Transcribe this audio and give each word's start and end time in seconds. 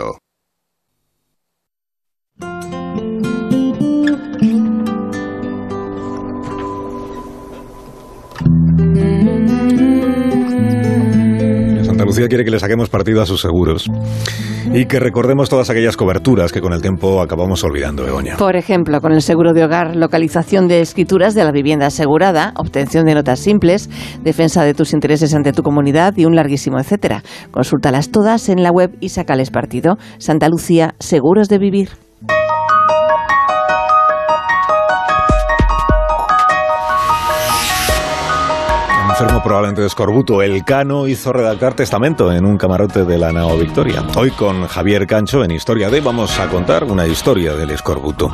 window 0.00 0.29
Andalucía 12.20 12.28
quiere 12.28 12.44
que 12.44 12.50
le 12.50 12.58
saquemos 12.58 12.90
partido 12.90 13.22
a 13.22 13.26
sus 13.26 13.40
seguros 13.40 13.90
y 14.74 14.84
que 14.84 15.00
recordemos 15.00 15.48
todas 15.48 15.70
aquellas 15.70 15.96
coberturas 15.96 16.52
que 16.52 16.60
con 16.60 16.74
el 16.74 16.82
tiempo 16.82 17.22
acabamos 17.22 17.64
olvidando, 17.64 18.04
Begoña. 18.04 18.36
Por 18.36 18.56
ejemplo, 18.56 19.00
con 19.00 19.12
el 19.12 19.22
seguro 19.22 19.54
de 19.54 19.64
hogar, 19.64 19.96
localización 19.96 20.68
de 20.68 20.80
escrituras 20.80 21.34
de 21.34 21.44
la 21.44 21.50
vivienda 21.50 21.86
asegurada, 21.86 22.52
obtención 22.56 23.06
de 23.06 23.14
notas 23.14 23.40
simples, 23.40 23.88
defensa 24.22 24.64
de 24.64 24.74
tus 24.74 24.92
intereses 24.92 25.34
ante 25.34 25.52
tu 25.52 25.62
comunidad 25.62 26.14
y 26.16 26.26
un 26.26 26.36
larguísimo 26.36 26.78
etcétera. 26.78 27.22
Consúltalas 27.52 28.10
todas 28.10 28.50
en 28.50 28.62
la 28.62 28.70
web 28.70 28.94
y 29.00 29.08
sacales 29.08 29.50
partido. 29.50 29.96
Santa 30.18 30.48
Lucía, 30.48 30.94
seguros 30.98 31.48
de 31.48 31.58
vivir. 31.58 32.09
Enfermo 39.10 39.42
probablemente 39.42 39.80
de 39.80 39.88
escorbuto, 39.88 40.40
el 40.40 40.64
Cano 40.64 41.08
hizo 41.08 41.32
redactar 41.32 41.74
testamento 41.74 42.32
en 42.32 42.44
un 42.44 42.56
camarote 42.56 43.04
de 43.04 43.18
la 43.18 43.32
Nao 43.32 43.58
Victoria. 43.58 44.04
Hoy 44.16 44.30
con 44.30 44.66
Javier 44.68 45.06
Cancho 45.06 45.42
en 45.42 45.50
Historia 45.50 45.90
D 45.90 46.00
vamos 46.00 46.38
a 46.38 46.46
contar 46.48 46.84
una 46.84 47.06
historia 47.06 47.54
del 47.54 47.70
escorbuto. 47.70 48.28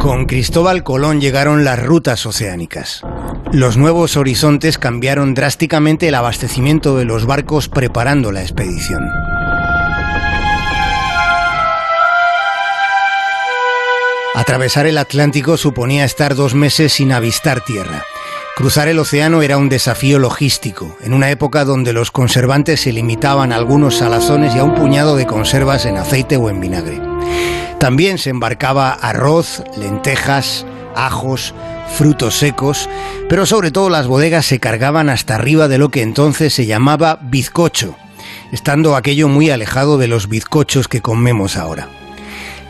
Con 0.00 0.26
Cristóbal 0.26 0.84
Colón 0.84 1.20
llegaron 1.20 1.64
las 1.64 1.84
rutas 1.84 2.24
oceánicas. 2.24 3.02
Los 3.52 3.76
nuevos 3.76 4.16
horizontes 4.16 4.78
cambiaron 4.78 5.34
drásticamente 5.34 6.08
el 6.08 6.14
abastecimiento 6.14 6.96
de 6.96 7.04
los 7.04 7.26
barcos 7.26 7.68
preparando 7.68 8.30
la 8.30 8.42
expedición. 8.42 9.27
Atravesar 14.38 14.86
el 14.86 14.98
Atlántico 14.98 15.56
suponía 15.56 16.04
estar 16.04 16.36
dos 16.36 16.54
meses 16.54 16.92
sin 16.92 17.10
avistar 17.10 17.60
tierra. 17.64 18.04
Cruzar 18.54 18.86
el 18.86 19.00
océano 19.00 19.42
era 19.42 19.58
un 19.58 19.68
desafío 19.68 20.20
logístico, 20.20 20.96
en 21.02 21.12
una 21.12 21.32
época 21.32 21.64
donde 21.64 21.92
los 21.92 22.12
conservantes 22.12 22.82
se 22.82 22.92
limitaban 22.92 23.50
a 23.50 23.56
algunos 23.56 23.96
salazones 23.96 24.54
y 24.54 24.60
a 24.60 24.62
un 24.62 24.76
puñado 24.76 25.16
de 25.16 25.26
conservas 25.26 25.86
en 25.86 25.96
aceite 25.96 26.36
o 26.36 26.50
en 26.50 26.60
vinagre. 26.60 27.00
También 27.80 28.16
se 28.18 28.30
embarcaba 28.30 28.92
arroz, 28.92 29.64
lentejas, 29.76 30.64
ajos, 30.94 31.52
frutos 31.96 32.38
secos, 32.38 32.88
pero 33.28 33.44
sobre 33.44 33.72
todo 33.72 33.90
las 33.90 34.06
bodegas 34.06 34.46
se 34.46 34.60
cargaban 34.60 35.08
hasta 35.08 35.34
arriba 35.34 35.66
de 35.66 35.78
lo 35.78 35.88
que 35.88 36.02
entonces 36.02 36.54
se 36.54 36.64
llamaba 36.64 37.18
bizcocho, 37.22 37.96
estando 38.52 38.94
aquello 38.94 39.26
muy 39.26 39.50
alejado 39.50 39.98
de 39.98 40.06
los 40.06 40.28
bizcochos 40.28 40.86
que 40.86 41.02
comemos 41.02 41.56
ahora. 41.56 41.88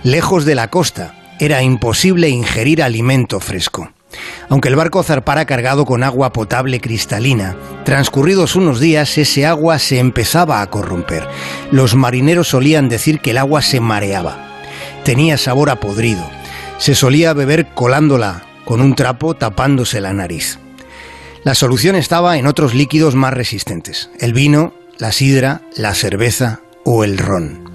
Lejos 0.02 0.46
de 0.46 0.54
la 0.54 0.68
costa, 0.68 1.17
era 1.38 1.62
imposible 1.62 2.28
ingerir 2.28 2.82
alimento 2.82 3.40
fresco. 3.40 3.90
Aunque 4.48 4.68
el 4.68 4.76
barco 4.76 5.02
zarpara 5.02 5.44
cargado 5.44 5.84
con 5.84 6.02
agua 6.02 6.32
potable 6.32 6.80
cristalina, 6.80 7.56
transcurridos 7.84 8.56
unos 8.56 8.80
días 8.80 9.18
ese 9.18 9.46
agua 9.46 9.78
se 9.78 9.98
empezaba 9.98 10.62
a 10.62 10.70
corromper. 10.70 11.26
Los 11.70 11.94
marineros 11.94 12.48
solían 12.48 12.88
decir 12.88 13.20
que 13.20 13.32
el 13.32 13.38
agua 13.38 13.62
se 13.62 13.80
mareaba. 13.80 14.48
Tenía 15.04 15.36
sabor 15.36 15.70
a 15.70 15.76
podrido. 15.76 16.24
Se 16.78 16.94
solía 16.94 17.32
beber 17.34 17.68
colándola 17.74 18.42
con 18.64 18.80
un 18.80 18.94
trapo 18.94 19.34
tapándose 19.34 20.00
la 20.00 20.12
nariz. 20.12 20.58
La 21.44 21.54
solución 21.54 21.96
estaba 21.96 22.36
en 22.36 22.46
otros 22.46 22.74
líquidos 22.74 23.14
más 23.14 23.32
resistentes, 23.32 24.10
el 24.18 24.32
vino, 24.32 24.74
la 24.98 25.12
sidra, 25.12 25.62
la 25.76 25.94
cerveza 25.94 26.60
o 26.84 27.04
el 27.04 27.16
ron. 27.16 27.67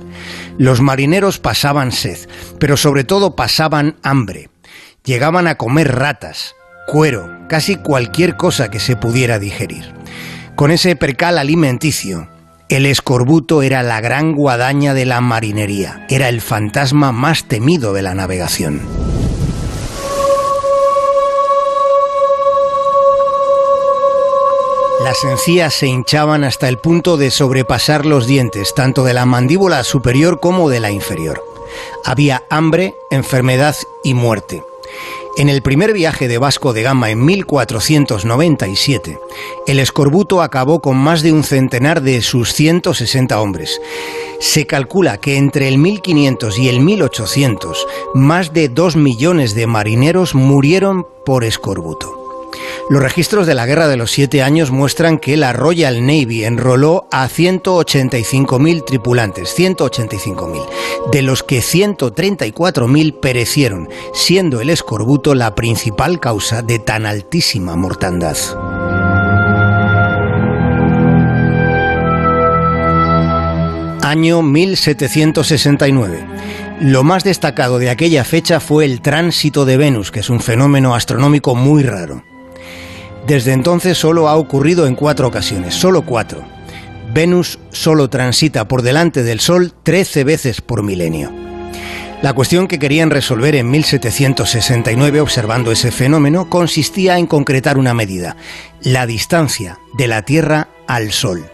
Los 0.57 0.81
marineros 0.81 1.39
pasaban 1.39 1.91
sed, 1.91 2.17
pero 2.59 2.77
sobre 2.77 3.03
todo 3.03 3.35
pasaban 3.35 3.95
hambre. 4.03 4.49
Llegaban 5.03 5.47
a 5.47 5.55
comer 5.55 5.95
ratas, 5.95 6.55
cuero, 6.87 7.29
casi 7.49 7.75
cualquier 7.75 8.37
cosa 8.37 8.69
que 8.69 8.79
se 8.79 8.95
pudiera 8.95 9.39
digerir. 9.39 9.93
Con 10.55 10.71
ese 10.71 10.95
percal 10.95 11.37
alimenticio, 11.37 12.29
el 12.69 12.85
escorbuto 12.85 13.61
era 13.61 13.83
la 13.83 14.01
gran 14.01 14.33
guadaña 14.33 14.93
de 14.93 15.05
la 15.05 15.21
marinería, 15.21 16.05
era 16.09 16.29
el 16.29 16.41
fantasma 16.41 17.11
más 17.11 17.45
temido 17.47 17.93
de 17.93 18.01
la 18.01 18.15
navegación. 18.15 18.81
Las 25.03 25.21
encías 25.25 25.73
se 25.73 25.87
hinchaban 25.87 26.45
hasta 26.45 26.69
el 26.69 26.77
punto 26.77 27.17
de 27.17 27.29
sobrepasar 27.29 28.05
los 28.05 28.25
dientes, 28.25 28.73
tanto 28.73 29.03
de 29.03 29.13
la 29.13 29.25
mandíbula 29.25 29.83
superior 29.83 30.39
como 30.39 30.69
de 30.69 30.79
la 30.79 30.91
inferior. 30.91 31.43
Había 32.05 32.43
hambre, 32.49 32.95
enfermedad 33.11 33.75
y 34.01 34.13
muerte. 34.13 34.63
En 35.35 35.49
el 35.49 35.61
primer 35.61 35.91
viaje 35.91 36.29
de 36.29 36.37
Vasco 36.37 36.71
de 36.71 36.83
Gama 36.83 37.09
en 37.09 37.25
1497, 37.25 39.19
el 39.67 39.79
escorbuto 39.79 40.41
acabó 40.41 40.79
con 40.79 40.95
más 40.95 41.21
de 41.21 41.33
un 41.33 41.43
centenar 41.43 42.01
de 42.01 42.21
sus 42.21 42.53
160 42.53 43.41
hombres. 43.41 43.81
Se 44.39 44.65
calcula 44.65 45.19
que 45.19 45.35
entre 45.35 45.67
el 45.67 45.79
1500 45.79 46.57
y 46.59 46.69
el 46.69 46.79
1800, 46.79 47.87
más 48.13 48.53
de 48.53 48.69
2 48.69 48.95
millones 48.95 49.53
de 49.53 49.67
marineros 49.67 50.33
murieron 50.33 51.05
por 51.25 51.43
escorbuto. 51.43 52.22
Los 52.89 53.01
registros 53.01 53.47
de 53.47 53.53
la 53.53 53.65
Guerra 53.65 53.87
de 53.87 53.95
los 53.95 54.11
Siete 54.11 54.43
Años 54.43 54.69
muestran 54.69 55.17
que 55.17 55.37
la 55.37 55.53
Royal 55.53 56.05
Navy 56.05 56.43
enroló 56.43 57.07
a 57.11 57.29
185.000 57.29 58.85
tripulantes, 58.85 59.57
185.000, 59.57 60.65
de 61.11 61.21
los 61.21 61.43
que 61.43 61.59
134.000 61.59 63.19
perecieron, 63.21 63.87
siendo 64.13 64.59
el 64.59 64.69
escorbuto 64.69 65.33
la 65.33 65.55
principal 65.55 66.19
causa 66.19 66.61
de 66.61 66.79
tan 66.79 67.05
altísima 67.05 67.77
mortandad. 67.77 68.35
Año 74.01 74.41
1769. 74.41 76.27
Lo 76.81 77.03
más 77.03 77.23
destacado 77.23 77.79
de 77.79 77.89
aquella 77.89 78.25
fecha 78.25 78.59
fue 78.59 78.83
el 78.83 79.01
tránsito 79.01 79.63
de 79.63 79.77
Venus, 79.77 80.11
que 80.11 80.19
es 80.19 80.29
un 80.29 80.41
fenómeno 80.41 80.93
astronómico 80.93 81.55
muy 81.55 81.83
raro. 81.83 82.32
Desde 83.27 83.53
entonces 83.53 83.97
solo 83.97 84.27
ha 84.27 84.35
ocurrido 84.35 84.85
en 84.85 84.95
cuatro 84.95 85.27
ocasiones, 85.27 85.73
solo 85.75 86.05
cuatro. 86.05 86.43
Venus 87.13 87.59
solo 87.71 88.09
transita 88.09 88.67
por 88.67 88.81
delante 88.81 89.23
del 89.23 89.39
Sol 89.39 89.73
13 89.83 90.23
veces 90.23 90.61
por 90.61 90.83
milenio. 90.83 91.31
La 92.21 92.33
cuestión 92.33 92.67
que 92.67 92.79
querían 92.79 93.11
resolver 93.11 93.55
en 93.55 93.69
1769 93.69 95.19
observando 95.19 95.71
ese 95.71 95.91
fenómeno 95.91 96.49
consistía 96.49 97.17
en 97.17 97.27
concretar 97.27 97.77
una 97.77 97.93
medida, 97.93 98.37
la 98.81 99.05
distancia 99.05 99.77
de 99.97 100.07
la 100.07 100.23
Tierra 100.23 100.69
al 100.87 101.11
Sol. 101.11 101.45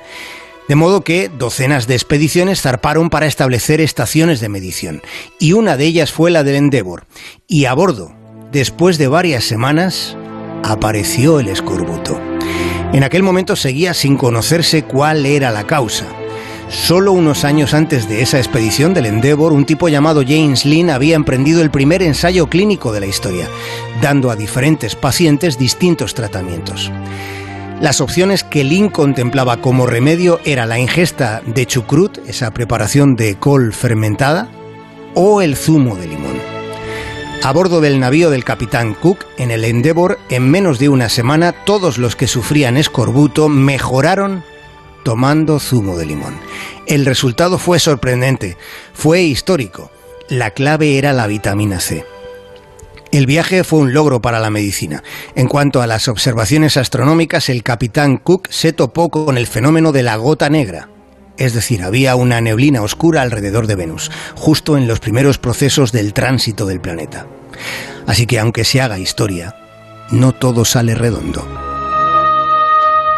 De 0.68 0.76
modo 0.76 1.02
que 1.02 1.30
docenas 1.30 1.88
de 1.88 1.96
expediciones 1.96 2.62
zarparon 2.62 3.10
para 3.10 3.26
establecer 3.26 3.82
estaciones 3.82 4.40
de 4.40 4.50
medición, 4.50 5.02
y 5.40 5.54
una 5.54 5.76
de 5.76 5.86
ellas 5.86 6.12
fue 6.12 6.30
la 6.30 6.44
del 6.44 6.58
Endeavour. 6.58 7.08
Y 7.48 7.66
a 7.66 7.74
bordo, 7.74 8.14
después 8.52 9.00
de 9.00 9.08
varias 9.08 9.46
semanas, 9.46 10.16
apareció 10.64 11.40
el 11.40 11.48
escorbuto. 11.48 12.20
En 12.94 13.04
aquel 13.04 13.24
momento 13.24 13.56
seguía 13.56 13.94
sin 13.94 14.18
conocerse 14.18 14.84
cuál 14.84 15.26
era 15.26 15.52
la 15.52 15.66
causa. 15.66 16.06
Solo 16.70 17.14
unos 17.14 17.46
años 17.46 17.74
antes 17.74 18.08
de 18.08 18.22
esa 18.22 18.38
expedición 18.38 18.94
del 18.94 19.08
Endeavour, 19.08 19.54
un 19.54 19.66
tipo 19.66 19.90
llamado 19.90 20.22
James 20.22 20.66
Lynn 20.66 20.92
había 20.92 21.16
emprendido 21.16 21.62
el 21.62 21.72
primer 21.72 22.04
ensayo 22.04 22.48
clínico 22.48 22.92
de 22.92 23.00
la 23.00 23.08
historia, 23.08 23.48
dando 24.02 24.30
a 24.30 24.36
diferentes 24.36 24.96
pacientes 24.96 25.58
distintos 25.58 26.14
tratamientos. 26.14 26.92
Las 27.82 28.02
opciones 28.02 28.44
que 28.44 28.64
Lynn 28.64 28.90
contemplaba 28.90 29.62
como 29.62 29.88
remedio 29.88 30.40
era 30.46 30.66
la 30.66 30.80
ingesta 30.80 31.42
de 31.46 31.66
chucrut, 31.66 32.20
esa 32.28 32.52
preparación 32.52 33.16
de 33.16 33.36
col 33.36 33.74
fermentada, 33.74 34.50
o 35.16 35.42
el 35.42 35.56
zumo 35.56 35.96
de 35.96 36.08
limón. 36.08 36.59
A 37.42 37.54
bordo 37.54 37.80
del 37.80 38.02
navío 38.02 38.30
del 38.30 38.44
capitán 38.44 38.94
Cook, 38.94 39.26
en 39.38 39.50
el 39.50 39.64
Endeavour, 39.64 40.20
en 40.30 40.52
menos 40.52 40.78
de 40.78 40.90
una 40.90 41.08
semana, 41.08 41.54
todos 41.54 41.98
los 41.98 42.18
que 42.18 42.28
sufrían 42.28 42.76
escorbuto 42.76 43.48
mejoraron 43.48 44.44
tomando 45.06 45.58
zumo 45.60 45.98
de 45.98 46.06
limón. 46.06 46.38
El 46.86 47.06
resultado 47.06 47.58
fue 47.58 47.80
sorprendente, 47.80 48.58
fue 48.94 49.22
histórico. 49.22 49.90
La 50.28 50.52
clave 50.52 50.98
era 50.98 51.14
la 51.14 51.28
vitamina 51.28 51.80
C. 51.80 52.06
El 53.12 53.26
viaje 53.26 53.64
fue 53.64 53.80
un 53.80 53.94
logro 53.94 54.22
para 54.22 54.42
la 54.42 54.50
medicina. 54.50 55.02
En 55.34 55.48
cuanto 55.48 55.82
a 55.82 55.88
las 55.88 56.10
observaciones 56.10 56.76
astronómicas, 56.76 57.48
el 57.48 57.64
capitán 57.64 58.18
Cook 58.18 58.50
se 58.52 58.74
topó 58.74 59.10
con 59.10 59.38
el 59.38 59.48
fenómeno 59.48 59.94
de 59.94 60.04
la 60.04 60.18
gota 60.18 60.50
negra. 60.50 60.90
Es 61.40 61.54
decir, 61.54 61.84
había 61.84 62.16
una 62.16 62.42
neblina 62.42 62.82
oscura 62.82 63.22
alrededor 63.22 63.66
de 63.66 63.76
Venus, 63.76 64.12
justo 64.36 64.78
en 64.78 64.88
los 64.88 65.00
primeros 65.00 65.38
procesos 65.38 65.94
del 65.94 66.14
tránsito 66.14 66.66
del 66.66 66.82
planeta. 66.82 67.28
Así 68.06 68.28
que 68.28 68.40
aunque 68.40 68.66
se 68.66 68.82
haga 68.82 69.00
historia, 69.00 69.56
no 70.12 70.34
todo 70.34 70.66
sale 70.66 70.96
redondo. 70.96 71.69